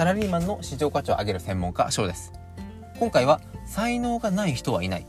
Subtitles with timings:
[0.00, 2.32] サラリーマンの市場価値を上げる専門家翔です。
[2.98, 5.06] 今回は才能がない人はいない。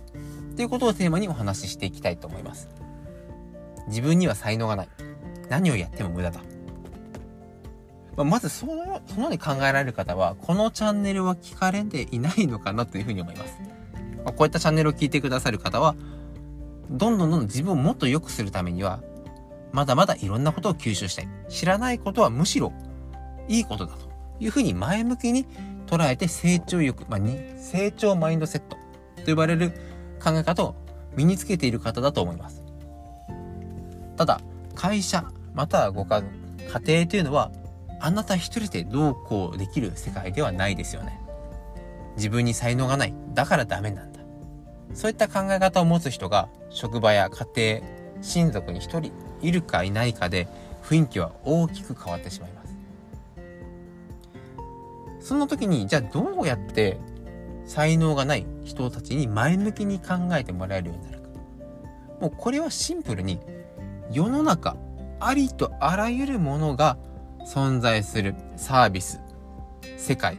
[0.57, 2.67] ということをテーマにお話ししていきたいと思います。
[3.87, 4.89] 自分には才能がない。
[5.47, 6.41] 何をやっても無駄だ。
[8.17, 13.61] まあ、まずその、そのように考えられる方は、このチャンネルは聞かれていないのかなというふうに思います。
[14.25, 15.95] まあ、こういったチャンネルを聞いてくださる方は、
[16.89, 19.01] どんどんどんどん自分をもっと良くするためには、
[19.71, 21.29] まだまだいろんなことを吸収したい。
[21.47, 22.73] 知らないことはむしろ
[23.47, 24.10] いいことだと。
[24.41, 25.45] いうふうに前向きに
[25.85, 28.77] 捉えて成長欲、まあ、に成長マインドセット
[29.23, 29.71] と呼ばれる
[30.21, 30.75] 考え方を
[31.15, 32.63] 身につけている方だと思います。
[34.17, 34.41] ただ、
[34.75, 36.23] 会社、またはご家、
[36.83, 37.51] 家庭というのは、
[37.99, 41.19] あなた一人でどうこうできる世界ではないですよね。
[42.15, 43.13] 自分に才能がない。
[43.33, 44.21] だからダメなんだ。
[44.93, 49.11] そういった考え方を持つ人が職場や家庭、親族に一人
[49.41, 50.47] いるかいないかで
[50.83, 52.70] 雰囲気は大きく変わってしまいます。
[55.21, 56.99] その時にじゃあどうやって
[57.65, 61.29] 才能がない人たちに前向きに考えてもらえるようになるか。
[62.19, 63.39] もうこれはシンプルに
[64.11, 64.75] 世の中
[65.19, 66.97] ありとあらゆるものが
[67.45, 69.19] 存在するサービス、
[69.97, 70.37] 世界、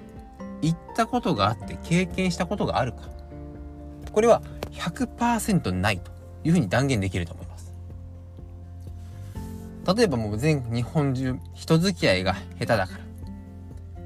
[0.60, 3.08] 行ったことがあって経験したことがあるか。
[4.12, 6.10] これは100%ないと
[6.44, 7.72] いうふうに断言できると思います。
[9.97, 13.11] 例えばもう全日本中人付き合いが下手だから。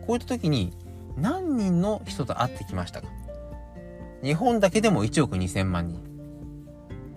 [0.06, 0.72] こういった時に
[1.16, 3.08] 何人の人と会ってきましたか？
[4.22, 6.02] 日本だけでも1億2000万人。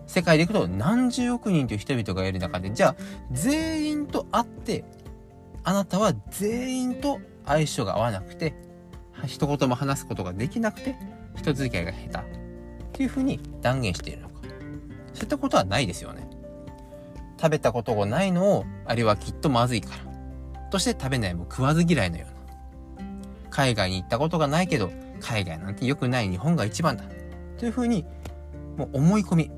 [0.08, 2.96] 世界で行くと何十億人という人々がいる中で、じゃあ
[3.32, 4.84] 全員と会って、
[5.64, 8.56] あなたは全員と相性が合わなくて、
[9.28, 10.96] 一言も話すことができなくて、
[11.36, 12.26] 人付き合いが下手。
[12.26, 14.42] っていうふうに断言しているのか。
[15.14, 16.28] そういったことはないですよね。
[17.40, 20.70] 食べたことがないのを、あれはきっとまずいから。
[20.70, 22.39] として食べないも食わず嫌いのような。
[23.60, 27.04] 海外に行ったことがないけど、海外なんて良くない日本が一番だ。
[27.58, 28.06] というふうに、
[28.78, 29.52] もう思い込み。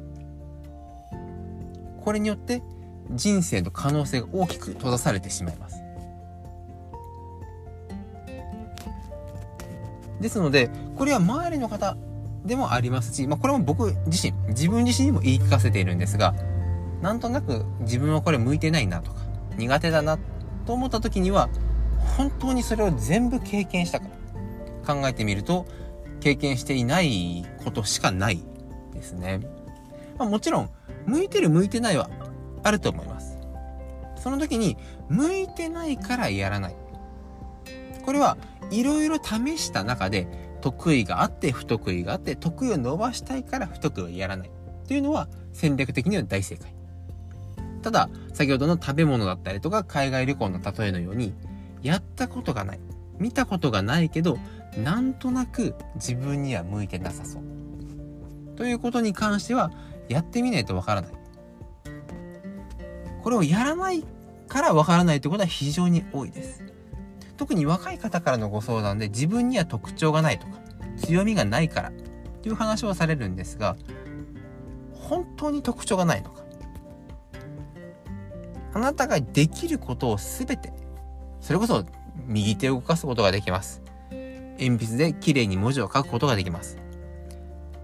[2.03, 2.63] これによって
[3.11, 5.83] 人生の可能性が大きく閉ざされてしまいます。
[10.19, 11.95] ですので、これは周りの方
[12.43, 16.33] でもありますし、まあ、これも僕自身、自分自身にも言い聞かせているんですが、
[17.03, 19.21] なんとなく自分はこれ向いてないなとか、
[19.57, 20.17] 苦手だな
[20.65, 21.49] と思った時には、
[22.17, 24.07] 本当にそれを全部経験したか
[24.85, 25.65] ら考えてみると、
[26.19, 28.43] 経験していないことしかない
[28.93, 29.39] ですね。
[30.17, 30.69] まあ、もちろん、
[31.05, 32.09] 向いてる向いてないは
[32.63, 33.37] あると思います。
[34.17, 34.77] その時に、
[35.09, 36.75] 向いてないからやらない。
[38.05, 38.37] これは
[38.69, 40.27] いろいろ試した中で、
[40.61, 46.73] 得意があって不得意があって得意を伸ばしたいから不得意をやらないっていうのは戦略的には大正解。
[47.81, 51.33] ただ、先ほどの食べ物だったりとか海外旅行の例えのように、
[51.81, 52.79] やったことがない。
[53.19, 54.37] 見たことがないけど、
[54.77, 57.43] なんとなく自分には向いてなさそう。
[58.55, 59.71] ということに関しては、
[60.09, 61.11] やってみないとわからない。
[63.23, 64.03] これをやらない
[64.47, 66.71] からわからないということは非常に多いです。
[67.41, 70.59] 特に若い方からのご相談で自分には特徴がないとか
[70.97, 71.91] 強みがないから
[72.43, 73.75] という話をされるんですが
[74.93, 76.43] 本当に特徴がないのか
[78.75, 80.71] あなたができることを全て
[81.41, 81.85] それこそ
[82.27, 83.81] 右手を動かすことができます。
[84.59, 86.77] 鉛筆で綺麗に文字を書くことができます。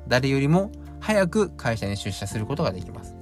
[0.08, 3.16] 誰よりも早く会社に出社することができます。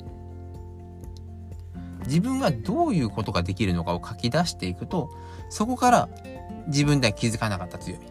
[2.05, 5.09] 自分がどういうことができるのかを書き出していくと、
[5.49, 6.09] そこから
[6.67, 8.05] 自分では気づかなかった強み。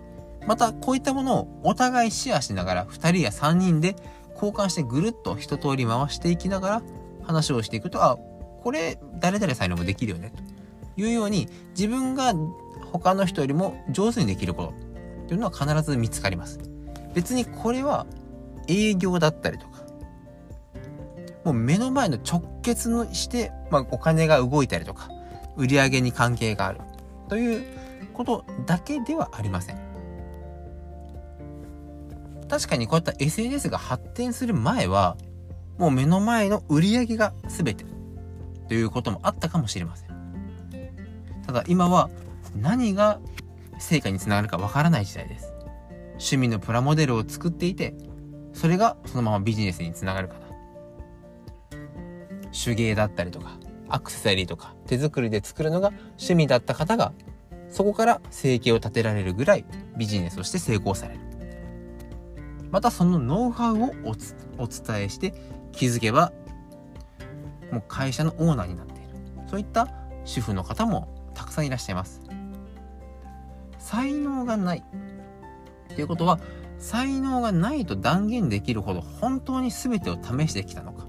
[0.47, 3.97] また、こういったものをお互いシェアしながら、2人や3人で
[4.35, 6.83] 交換してぐるっと一通り回していきながら
[7.23, 8.19] 話をしていくと、あ、
[8.63, 10.54] これ、誰々才能もできるよね、と
[10.97, 12.35] いうように、自分が
[12.93, 14.75] 他の人よりも上手にできること
[15.29, 16.61] というのは必ず見つかります。
[17.15, 18.07] 別にこれは
[18.69, 19.83] 営業だったりとか、
[21.45, 25.09] もう目の前の直結のして、まあ、お金が動いたりとか、
[25.57, 26.81] 売り上げに関係がある
[27.29, 27.65] という
[28.13, 29.79] ことだけではありません。
[32.49, 35.17] 確かにこういった SNS が発展する前は、
[35.79, 37.85] もう目の前の売り上げが全て
[38.69, 40.14] ということもあったかもしれません。
[41.55, 42.11] ただ今は
[42.61, 43.21] 何が
[43.79, 45.55] 成果につながるかわからない時代です。
[46.15, 47.95] 趣味のプラモデルを作っていて、
[48.53, 50.41] それがそのままビジネスにつながるかな
[52.51, 53.57] 手芸だったりとか、
[53.89, 57.13] アクセサリーとか手作りで作るのが趣味だった方が、
[57.69, 59.65] そこから生計を立てられるぐらい
[59.97, 61.21] ビジネスとして成功される。
[62.73, 63.93] またそのノウハウを
[64.59, 65.33] お伝えして
[65.71, 66.33] 気づけば、
[67.71, 69.11] もう会社のオーナーになっている。
[69.47, 69.89] そういった
[70.25, 72.23] 主婦の方もたくさんいらっしゃいます。
[73.79, 74.85] 才能がない。
[75.95, 76.41] ということは、
[76.79, 81.07] 才能がないと断言できるほど本当に全てを試してきたのか。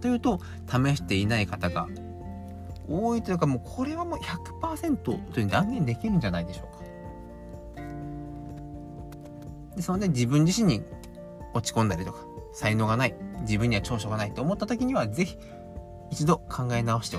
[0.00, 1.88] というと、試していない方が
[2.88, 6.84] 多いというか、もうこれはもう100%というふうに断言できるんじゃないでしょうか。
[9.76, 10.82] ですので、自分自身に
[11.54, 12.20] 落ち込んだりとか、
[12.52, 15.36] 才能がない、自分には長所がないと思った時には、ぜひ
[16.10, 17.18] 一度考え直して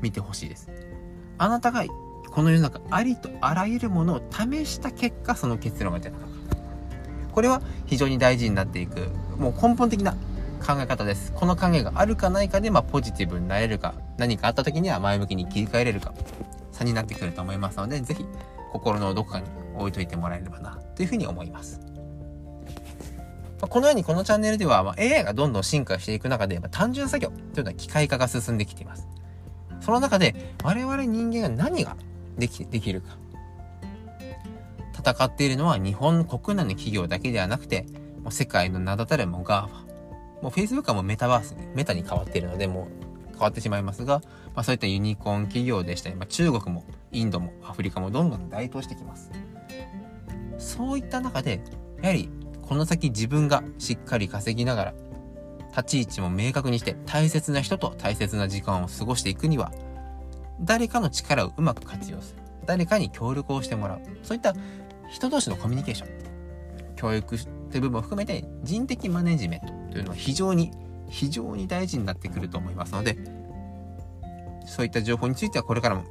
[0.00, 0.68] みてほしいです。
[1.42, 1.84] あなたが
[2.30, 6.26] この世の中ありとあらゆるものを試した結果その結論が出たか。
[7.32, 9.08] これは非常に大事になっていく。
[9.38, 10.12] もう根本的な
[10.64, 11.32] 考え方です。
[11.32, 16.14] この考えがあるかないかで、まあ、ポジティブになれるか何かあった時には前向きに切り替えれるか
[16.70, 18.24] 差になってくると思いますので是非
[18.70, 21.80] 心のどこかに置いといてもらえればなというふうに思います。
[23.60, 29.08] このようにこのチャンネルでは、ま AI がどんどん進化していく中で、ま単純作業というのは機械化が進んできています。
[29.82, 31.96] その中で我々人間が何が
[32.38, 33.16] できできるか。
[34.94, 37.86] 戦っているのは日本国内の企業だけではなくて、
[38.22, 39.68] もう世界の名だたるもう GAFA。
[40.40, 42.88] もう Facebook はもうメタバースに、メタに変わっているので、も
[43.30, 44.20] う変わってしまいますが、
[44.54, 49.32] まあそういったユニコーン企業でしたり、まあ中国もインドもアフリカもどんどん台頭してきます。
[50.58, 51.60] そういった中で、
[52.00, 52.28] やはり
[52.62, 54.94] この先自分がしっかり稼ぎながら、
[55.76, 59.72] 立ち位置も明確にして大切な人と大切な時間を過ごしていくには、
[60.60, 62.42] 誰かの力をうまく活用する。
[62.66, 64.00] 誰かに協力をしてもらう。
[64.22, 64.54] そういった
[65.10, 66.94] 人同士のコミュニケーション。
[66.94, 67.36] 教育
[67.70, 70.70] という部分を含めて人的マネジメントというのは非常に、
[71.08, 73.16] 非常に大事になってくると思いますので、
[74.66, 76.04] そういった情報についてはこれからも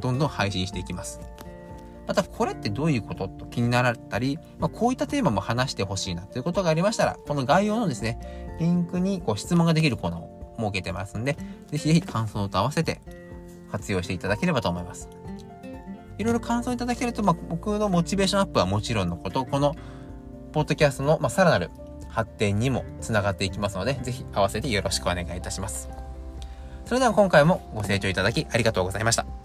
[0.00, 1.20] どんどん配信していきます。
[2.08, 11.36] また、これってどういうことと気になられたり、まあ、こういったテーマも話してほしいなということがありましたら、この概要のですね、リンクにこう質問ができるコーナーを設けてますんで、
[11.68, 13.00] ぜひぜひ感想と合わせて
[13.70, 15.08] 活用していただければと思います。
[16.16, 19.76] いろいろ感想いただけると、まあ、僕のモチベーションアップはもちろんのこと、この
[20.52, 21.70] ポッドキャストの、まあ、さらなる
[22.08, 25.88] 発展にもつながっていきますので、ぜひ合わせてよろしくお願いいたします。
[26.86, 29.37] それでは今回もご清聴いただきありがとうございました。